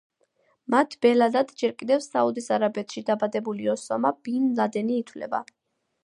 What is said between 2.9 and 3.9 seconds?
დაბადებული